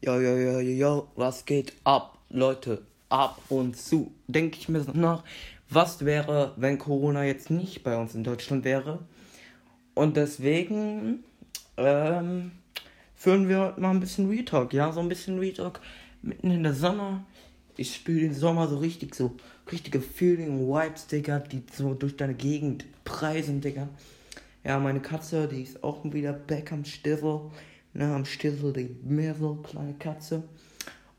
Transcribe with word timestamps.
Yo, 0.00 0.20
yo, 0.20 0.36
yo, 0.36 0.60
yo, 0.60 0.70
yo, 0.70 1.08
was 1.16 1.44
geht 1.44 1.72
ab, 1.82 2.18
Leute? 2.30 2.82
Ab 3.08 3.40
und 3.48 3.76
zu. 3.76 4.12
Denke 4.28 4.56
ich 4.56 4.68
mir 4.68 4.86
nach, 4.92 5.24
was 5.70 6.04
wäre, 6.04 6.52
wenn 6.54 6.78
Corona 6.78 7.24
jetzt 7.24 7.50
nicht 7.50 7.82
bei 7.82 7.96
uns 7.96 8.14
in 8.14 8.22
Deutschland 8.22 8.64
wäre? 8.64 9.00
Und 9.94 10.16
deswegen 10.16 11.24
ähm, 11.76 12.52
führen 13.16 13.48
wir 13.48 13.58
heute 13.58 13.80
mal 13.80 13.90
ein 13.90 13.98
bisschen 13.98 14.28
Retalk, 14.30 14.72
ja, 14.72 14.92
so 14.92 15.00
ein 15.00 15.08
bisschen 15.08 15.40
Retalk 15.40 15.80
mitten 16.22 16.52
in 16.52 16.62
der 16.62 16.74
Sonne. 16.74 17.24
Ich 17.76 17.96
spüre 17.96 18.20
den 18.20 18.34
Sommer 18.34 18.68
so 18.68 18.78
richtig, 18.78 19.16
so 19.16 19.34
richtige 19.72 20.00
Feeling, 20.00 20.60
Vibes, 20.68 21.08
Digga, 21.08 21.40
die 21.40 21.64
so 21.72 21.94
durch 21.94 22.16
deine 22.16 22.34
Gegend 22.34 22.84
preisen, 23.02 23.60
Digga. 23.60 23.88
Ja, 24.62 24.78
meine 24.78 25.00
Katze, 25.00 25.48
die 25.48 25.62
ist 25.62 25.82
auch 25.82 26.04
wieder 26.04 26.34
back 26.34 26.70
am 26.70 26.84
Stiffel. 26.84 27.50
Ne, 27.94 28.14
am 28.14 28.24
Stiefel 28.24 28.72
die 28.72 28.96
Mädel, 29.02 29.58
kleine 29.62 29.94
Katze. 29.94 30.42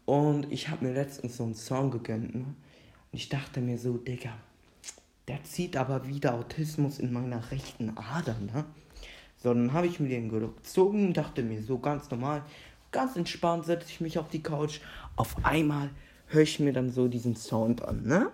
Und 0.06 0.52
ich 0.52 0.70
habe 0.70 0.86
mir 0.86 0.94
letztens 0.94 1.38
so 1.38 1.44
einen 1.44 1.56
Song 1.56 1.92
gegönnt. 1.92 2.34
Ne? 2.36 2.42
Und 2.44 2.56
ich 3.12 3.30
dachte 3.30 3.62
mir 3.62 3.78
so, 3.78 3.98
Digga, 3.98 4.34
der 5.28 5.44
zieht 5.44 5.78
aber 5.78 6.08
wieder 6.08 6.34
Autismus 6.34 7.00
in 7.00 7.14
meiner 7.14 7.52
rechten 7.52 7.96
Ader, 7.98 8.36
ne? 8.40 8.66
So, 9.38 9.54
dann 9.54 9.72
habe 9.72 9.88
ich 9.88 10.00
mir 10.00 10.10
den 10.10 10.30
gezogen, 10.30 11.14
dachte 11.14 11.44
mir 11.44 11.62
so 11.62 11.78
ganz 11.78 12.10
normal, 12.12 12.44
ganz 12.92 13.16
entspannt 13.16 13.66
setze 13.66 13.88
ich 13.88 14.02
mich 14.02 14.20
auf 14.20 14.28
die 14.28 14.44
Couch. 14.44 14.82
Auf 15.16 15.46
einmal 15.46 15.92
höre 16.28 16.42
ich 16.42 16.60
mir 16.60 16.74
dann 16.74 16.90
so 16.90 17.08
diesen 17.08 17.36
Sound 17.36 17.84
an, 17.84 18.04
ne? 18.04 18.32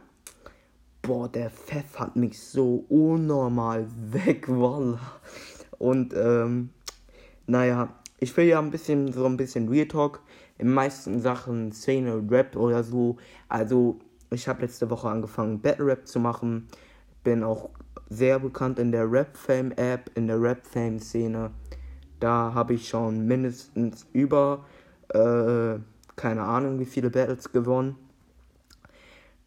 Boah, 1.01 1.29
der 1.29 1.51
Pfeff 1.51 1.99
hat 1.99 2.15
mich 2.15 2.39
so 2.39 2.85
unnormal 2.89 3.87
weg, 4.11 4.47
voila. 4.47 4.99
Und, 5.77 6.13
ähm, 6.15 6.69
naja, 7.45 7.93
ich 8.17 8.35
will 8.37 8.45
ja 8.45 8.59
ein 8.59 8.71
bisschen 8.71 9.11
so 9.11 9.25
ein 9.25 9.37
bisschen 9.37 9.67
Real 9.69 9.87
Talk 9.87 10.21
in 10.57 10.73
meisten 10.73 11.19
Sachen 11.19 11.71
Szene, 11.71 12.23
Rap 12.29 12.55
oder 12.55 12.83
so. 12.83 13.17
Also 13.49 13.99
ich 14.31 14.47
habe 14.47 14.61
letzte 14.61 14.89
Woche 14.89 15.09
angefangen 15.09 15.61
Battle 15.61 15.87
Rap 15.87 16.07
zu 16.07 16.19
machen. 16.19 16.67
Bin 17.23 17.43
auch 17.43 17.69
sehr 18.09 18.39
bekannt 18.39 18.79
in 18.79 18.91
der 18.91 19.11
Rap 19.11 19.35
Fame 19.35 19.71
App, 19.73 20.09
in 20.15 20.27
der 20.27 20.41
Rap 20.41 20.65
Fame 20.65 20.99
Szene. 20.99 21.51
Da 22.19 22.53
habe 22.53 22.73
ich 22.73 22.87
schon 22.87 23.25
mindestens 23.25 24.07
über 24.13 24.65
äh, 25.09 25.79
keine 26.15 26.43
Ahnung 26.43 26.79
wie 26.79 26.85
viele 26.85 27.09
Battles 27.09 27.51
gewonnen. 27.51 27.97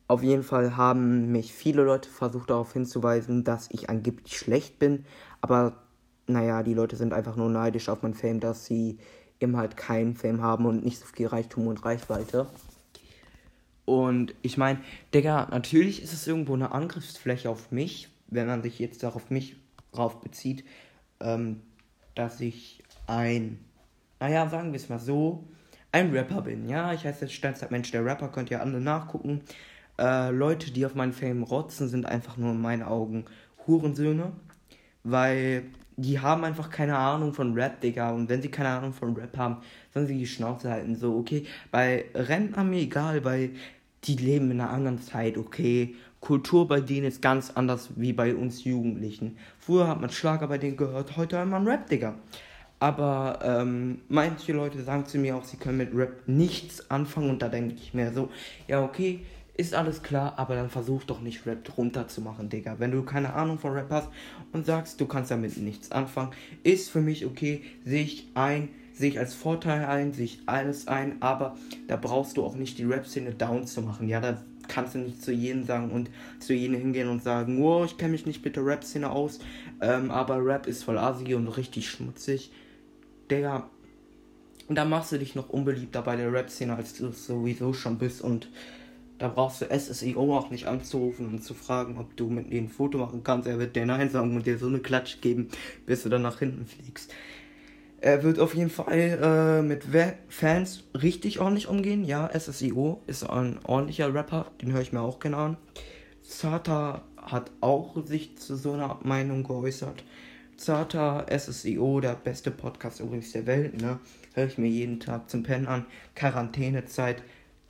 Auf 0.07 0.23
jeden 0.23 0.43
Fall 0.43 0.77
haben 0.77 1.33
mich 1.33 1.53
viele 1.53 1.83
Leute 1.83 2.09
versucht 2.09 2.51
darauf 2.51 2.73
hinzuweisen, 2.73 3.45
dass 3.45 3.69
ich 3.71 3.91
angeblich 3.91 4.39
schlecht 4.39 4.79
bin, 4.79 5.05
aber 5.41 5.83
naja, 6.29 6.63
die 6.63 6.75
Leute 6.75 6.97
sind 6.97 7.13
einfach 7.13 7.37
nur 7.37 7.51
neidisch 7.51 7.89
auf 7.89 8.03
mein 8.03 8.15
Fame, 8.15 8.41
dass 8.41 8.67
sie 8.67 8.99
eben 9.41 9.57
halt 9.57 9.77
keinen 9.77 10.17
Fame 10.17 10.43
haben 10.43 10.67
und 10.67 10.85
nicht 10.85 10.99
so 10.99 11.07
viel 11.07 11.27
Reichtum 11.27 11.67
und 11.67 11.85
Reichweite. 11.85 12.47
Und 13.85 14.35
ich 14.43 14.59
meine, 14.59 14.81
Digga, 15.15 15.49
natürlich 15.51 16.03
ist 16.03 16.13
es 16.13 16.27
irgendwo 16.27 16.55
eine 16.55 16.73
Angriffsfläche 16.73 17.49
auf 17.49 17.73
mich, 17.73 18.11
wenn 18.27 18.47
man 18.47 18.63
sich 18.63 18.79
jetzt 18.79 19.03
darauf 19.03 19.31
mich 19.31 19.57
drauf 19.93 20.21
bezieht, 20.21 20.65
ähm, 21.21 21.63
dass 22.15 22.41
ich 22.41 22.83
ein, 23.07 23.59
naja, 24.21 24.49
sagen 24.49 24.73
wir 24.73 24.77
es 24.77 24.91
mal 24.91 24.99
so, 24.99 25.45
ein 25.93 26.11
Rapper 26.11 26.43
bin. 26.43 26.69
Ja, 26.69 26.93
ich 26.93 27.05
heiße 27.05 27.23
jetzt 27.23 27.35
Steinzeitmensch, 27.35 27.91
der 27.91 28.05
Rapper, 28.05 28.29
könnt 28.29 28.51
ihr 28.51 28.61
alle 28.61 28.81
nachgucken. 28.81 29.41
Äh, 29.99 30.31
Leute, 30.31 30.71
die 30.71 30.85
auf 30.85 30.95
meinen 30.95 31.15
Fame 31.15 31.43
rotzen, 31.43 31.89
sind 31.89 32.05
einfach 32.05 32.37
nur 32.37 32.53
in 32.53 32.61
meinen 32.61 32.83
Augen 32.83 33.25
Hurensöhne, 33.67 34.33
weil 35.03 35.65
die 35.99 36.21
haben 36.21 36.45
einfach 36.45 36.71
keine 36.71 36.97
Ahnung 36.97 37.35
von 37.35 37.55
Rap, 37.55 37.81
Digga. 37.81 38.11
Und 38.11 38.29
wenn 38.29 38.41
sie 38.41 38.51
keine 38.51 38.69
Ahnung 38.69 38.93
von 38.93 39.15
Rap 39.15 39.37
haben, 39.37 39.57
sollen 39.93 40.07
sie 40.07 40.17
die 40.17 40.27
Schnauze 40.27 40.71
halten. 40.71 40.95
So, 40.95 41.17
okay. 41.17 41.45
Bei 41.73 42.05
Rentnern 42.15 42.71
mir 42.71 42.81
egal, 42.81 43.25
weil 43.25 43.51
die 44.05 44.15
leben 44.15 44.51
in 44.53 44.61
einer 44.61 44.71
anderen 44.71 45.03
Zeit, 45.03 45.37
okay. 45.37 45.97
Kultur 46.21 46.67
bei 46.67 46.81
denen 46.81 47.07
ist 47.07 47.21
ganz 47.21 47.51
anders 47.51 47.91
wie 47.97 48.13
bei 48.13 48.35
uns 48.35 48.65
Jugendlichen. 48.65 49.37
Früher 49.59 49.89
hat 49.89 50.01
man 50.01 50.11
Schlager 50.11 50.47
bei 50.47 50.59
denen 50.59 50.77
gehört, 50.77 51.17
heute 51.17 51.37
hört 51.37 51.49
man 51.49 51.67
Rap, 51.67 51.89
Digga. 51.89 52.15
Aber 52.81 53.41
ähm, 53.43 54.03
manche 54.09 54.53
Leute 54.53 54.83
sagen 54.83 55.05
zu 55.05 55.19
mir 55.19 55.37
auch, 55.37 55.45
sie 55.45 55.57
können 55.57 55.79
mit 55.79 55.95
Rap 55.95 56.23
nichts 56.27 56.91
anfangen 56.91 57.31
und 57.31 57.43
da 57.43 57.49
denke 57.49 57.75
ich 57.75 57.93
mir 57.93 58.13
so, 58.13 58.29
ja 58.69 58.83
okay, 58.83 59.21
ist 59.59 59.75
alles 59.75 60.05
klar, 60.05 60.35
aber 60.37 60.55
dann 60.55 60.71
versuch 60.71 61.03
doch 61.03 61.21
nicht 61.21 61.45
Rap 61.45 61.77
runterzumachen, 61.77 62.49
Digga. 62.49 62.77
Wenn 62.79 62.93
du 62.93 63.03
keine 63.03 63.35
Ahnung 63.35 63.59
von 63.59 63.73
Rap 63.73 63.91
hast 63.91 64.09
und 64.53 64.65
sagst, 64.65 65.01
du 65.01 65.07
kannst 65.07 65.33
damit 65.33 65.57
nichts 65.57 65.91
anfangen, 65.91 66.31
ist 66.63 66.91
für 66.91 67.01
mich 67.01 67.27
okay, 67.27 67.63
sehe 67.85 68.05
ich 68.05 68.29
ein, 68.35 68.69
sehe 68.95 69.11
ich 69.11 69.19
als 69.19 69.35
Vorteil 69.35 69.85
ein, 69.85 70.13
sehe 70.13 70.27
ich 70.27 70.39
alles 70.47 70.87
ein, 70.87 71.21
aber 71.21 71.57
da 71.89 71.97
brauchst 71.97 72.37
du 72.37 72.45
auch 72.45 72.55
nicht 72.55 72.79
die 72.79 72.85
Rap-Szene 72.85 73.35
down 73.35 73.67
zu 73.67 73.83
machen. 73.83 74.09
Ja, 74.09 74.21
da 74.21 74.41
kannst 74.69 74.95
du 74.95 75.01
nicht 75.01 75.25
zu 75.25 75.33
jedem 75.33 75.65
sagen 75.65 75.91
und 75.91 76.09
zu 76.39 76.55
jedem 76.55 76.77
hingehen 76.77 77.09
und 77.09 77.25
sagen, 77.25 77.61
wow, 77.61 77.85
ich 77.85 77.99
kenne 77.99 78.13
mich 78.13 78.27
nicht 78.27 78.45
mit 78.45 78.55
der 78.55 78.65
Rap-Szene 78.65 79.11
aus, 79.11 79.41
ähm, 79.81 80.13
aber 80.13 80.45
Rap 80.45 80.69
ist 80.69 80.85
voll 80.85 80.99
assi 80.99 81.35
und 81.35 81.49
richtig 81.49 81.91
schmutzig. 81.91 82.53
Digga, 83.29 83.69
da 84.69 84.85
machst 84.85 85.11
du 85.11 85.19
dich 85.19 85.35
noch 85.35 85.49
unbeliebter 85.49 86.03
bei 86.03 86.15
der 86.15 86.33
Rap-Szene, 86.33 86.77
als 86.77 86.95
du 86.95 87.11
sowieso 87.11 87.73
schon 87.73 87.99
bist 87.99 88.23
und 88.23 88.49
da 89.19 89.29
brauchst 89.29 89.63
du 89.63 89.67
SSEO 89.67 90.37
auch 90.37 90.51
nicht 90.51 90.67
anzurufen 90.67 91.27
und 91.27 91.43
zu 91.43 91.55
fragen, 91.55 91.99
ob 91.99 92.17
du 92.17 92.29
mit 92.29 92.53
denen 92.53 92.67
ein 92.67 92.71
Foto 92.71 92.99
machen 92.99 93.25
kannst. 93.25 93.49
Er 93.49 93.59
wird 93.59 93.75
dir 93.75 93.85
Nein 93.85 94.11
sagen 94.11 94.37
und 94.37 94.47
dir 94.47 94.59
so 94.59 94.69
eine 94.69 94.79
Klatsch 94.79 95.21
geben, 95.21 95.49
bis 95.87 96.05
du 96.05 96.09
dann 96.09 96.23
nach 96.23 96.39
hinten 96.39 96.67
fliegst. 96.67 97.13
Er 98.01 98.23
wird 98.23 98.39
auf 98.39 98.55
jeden 98.55 98.71
Fall 98.71 99.19
äh, 99.21 99.63
mit 99.63 99.85
Fans 100.29 100.85
richtig 100.95 101.41
ordentlich 101.41 101.67
umgehen. 101.67 102.05
Ja, 102.05 102.31
SSEO 102.33 103.03
ist 103.09 103.25
ein 103.25 103.59
ordentlicher 103.65 104.15
Rapper, 104.15 104.53
den 104.63 104.73
höre 104.73 104.83
ich 104.83 104.93
mir 104.93 105.01
auch 105.01 105.19
gerne 105.19 105.37
an. 105.37 105.57
Zata 106.23 107.03
hat 107.17 107.51
auch 107.61 108.07
sich 108.07 108.39
zu 108.39 108.55
so 108.55 108.73
einer 108.73 109.01
Meinung 109.03 109.43
geäußert. 109.43 110.05
Zata, 110.57 111.27
SSEO, 111.29 112.01
der 112.01 112.15
beste 112.15 112.53
Podcast 112.53 113.01
übrigens 113.01 113.33
der 113.33 113.47
Welt, 113.47 113.81
ne? 113.81 113.99
Höre 114.35 114.47
ich 114.47 114.59
mir 114.59 114.69
jeden 114.69 115.01
Tag 115.01 115.29
zum 115.29 115.43
Pennen 115.43 115.67
an. 115.67 115.87
Quarantänezeit, 116.15 117.23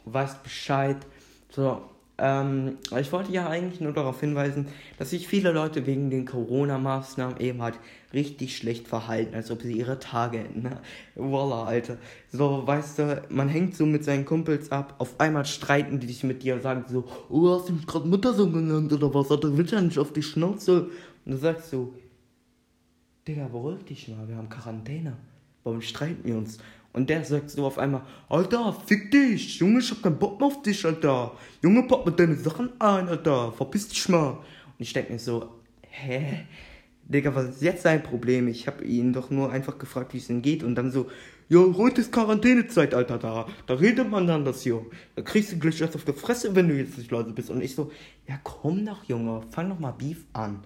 weißt 0.04 0.42
Bescheid 0.42 0.98
so, 1.50 1.82
ähm, 2.20 2.78
ich 2.98 3.12
wollte 3.12 3.30
ja 3.30 3.48
eigentlich 3.48 3.80
nur 3.80 3.92
darauf 3.92 4.18
hinweisen, 4.20 4.66
dass 4.98 5.10
sich 5.10 5.28
viele 5.28 5.52
Leute 5.52 5.86
wegen 5.86 6.10
den 6.10 6.26
Corona-Maßnahmen 6.26 7.38
eben 7.38 7.62
halt 7.62 7.78
richtig 8.12 8.56
schlecht 8.56 8.88
verhalten, 8.88 9.36
als 9.36 9.52
ob 9.52 9.62
sie 9.62 9.72
ihre 9.72 10.00
Tage 10.00 10.38
hätten. 10.38 10.62
Ne? 10.62 10.80
Voila, 11.14 11.64
Alter. 11.64 11.96
So, 12.32 12.66
weißt 12.66 12.98
du, 12.98 13.22
man 13.28 13.48
hängt 13.48 13.76
so 13.76 13.86
mit 13.86 14.02
seinen 14.02 14.24
Kumpels 14.24 14.72
ab, 14.72 14.96
auf 14.98 15.20
einmal 15.20 15.44
streiten 15.44 16.00
die 16.00 16.08
sich 16.08 16.24
mit 16.24 16.42
dir 16.42 16.60
sagen 16.60 16.84
so, 16.88 17.04
oh, 17.28 17.56
hast 17.56 17.68
du 17.68 17.74
mich 17.74 17.86
gerade 17.86 18.08
Muttersohn 18.08 18.52
genannt 18.52 18.92
oder 18.92 19.14
was? 19.14 19.30
Alter, 19.30 19.56
will 19.56 19.66
ja 19.66 19.80
nicht 19.80 19.98
auf 19.98 20.12
die 20.12 20.22
Schnauze. 20.22 20.90
Und 21.24 21.32
du 21.32 21.36
sagst 21.36 21.70
so, 21.70 21.94
Digga, 23.28 23.46
beruhig 23.46 23.84
dich 23.84 24.08
mal, 24.08 24.26
wir 24.26 24.36
haben 24.36 24.48
Quarantäne. 24.48 25.16
Warum 25.62 25.82
streiten 25.82 26.24
wir 26.24 26.36
uns? 26.36 26.58
Und 26.98 27.08
der 27.08 27.24
sagt 27.24 27.48
so 27.48 27.64
auf 27.64 27.78
einmal, 27.78 28.02
Alter, 28.28 28.76
fick 28.86 29.12
dich, 29.12 29.60
Junge, 29.60 29.78
ich 29.78 29.88
hab 29.92 30.02
keinen 30.02 30.18
Bock 30.18 30.40
mehr 30.40 30.48
auf 30.48 30.62
dich, 30.62 30.84
Alter. 30.84 31.30
Junge, 31.62 31.84
pack 31.84 32.04
mir 32.04 32.10
deine 32.10 32.34
Sachen 32.34 32.70
ein, 32.80 33.08
Alter, 33.08 33.52
verpiss 33.52 33.86
dich 33.86 34.08
mal. 34.08 34.30
Und 34.30 34.40
ich 34.78 34.92
denk 34.92 35.08
mir 35.08 35.20
so, 35.20 35.48
hä? 35.82 36.44
Digga, 37.04 37.32
was 37.36 37.50
ist 37.50 37.62
jetzt 37.62 37.84
sein 37.84 38.02
Problem? 38.02 38.48
Ich 38.48 38.66
hab 38.66 38.82
ihn 38.82 39.12
doch 39.12 39.30
nur 39.30 39.52
einfach 39.52 39.78
gefragt, 39.78 40.12
wie 40.12 40.18
es 40.18 40.28
ihm 40.28 40.42
geht 40.42 40.64
und 40.64 40.74
dann 40.74 40.90
so, 40.90 41.06
ja, 41.48 41.60
heute 41.60 42.00
ist 42.00 42.10
Quarantänezeit, 42.10 42.94
Alter, 42.94 43.16
da, 43.18 43.46
da 43.68 43.74
redet 43.74 44.10
man 44.10 44.26
dann 44.26 44.44
das 44.44 44.62
hier. 44.62 44.84
Da 45.14 45.22
kriegst 45.22 45.52
du 45.52 45.58
gleich 45.60 45.80
erst 45.80 45.94
auf 45.94 46.04
der 46.04 46.14
Fresse, 46.14 46.56
wenn 46.56 46.66
du 46.66 46.74
jetzt 46.74 46.98
nicht 46.98 47.12
leise 47.12 47.30
bist. 47.30 47.48
Und 47.48 47.62
ich 47.62 47.76
so, 47.76 47.92
ja, 48.26 48.40
komm 48.42 48.84
doch, 48.84 49.04
Junge, 49.04 49.42
fang 49.52 49.68
doch 49.68 49.78
mal 49.78 49.92
Beef 49.92 50.24
an. 50.32 50.64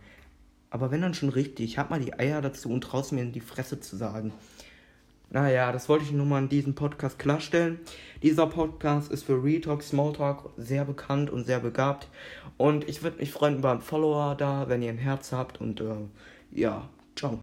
Aber 0.71 0.91
wenn 0.91 1.03
dann 1.03 1.13
schon 1.13 1.29
richtig, 1.29 1.77
hab 1.77 1.91
mal 1.91 2.01
die 2.01 2.15
Eier 2.15 2.41
dazu 2.41 2.71
und 2.71 2.81
traust 2.81 3.13
mir 3.13 3.21
in 3.21 3.33
die 3.33 3.41
Fresse 3.41 3.81
zu 3.81 3.97
sagen. 3.97 4.33
Naja, 5.33 5.73
das 5.73 5.89
wollte 5.89 6.05
ich 6.05 6.13
nur 6.13 6.27
mal 6.27 6.43
in 6.43 6.51
diesem 6.51 6.75
Podcast 6.75 7.19
klarstellen. 7.19 7.81
Dieser 8.23 8.47
Podcast 8.47 9.11
ist 9.11 9.25
für 9.25 9.43
Retalk, 9.43 9.83
Smalltalk 9.83 10.51
sehr 10.59 10.85
bekannt 10.85 11.31
und 11.31 11.47
sehr 11.47 11.61
begabt. 11.61 12.09
Und 12.59 12.87
ich 12.87 13.03
würde 13.03 13.17
mich 13.17 13.33
freuen 13.33 13.57
über 13.57 13.71
einen 13.71 13.81
Follower 13.81 14.35
da, 14.35 14.69
wenn 14.69 14.83
ihr 14.83 14.91
ein 14.91 14.99
Herz 14.99 15.33
habt. 15.33 15.59
Und 15.59 15.81
äh, 15.81 15.95
ja, 16.51 16.87
ciao. 17.17 17.41